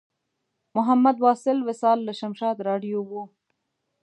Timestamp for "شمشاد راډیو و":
2.19-3.11